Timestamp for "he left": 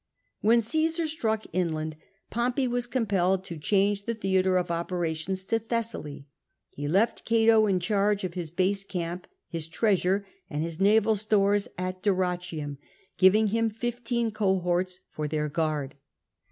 6.71-7.23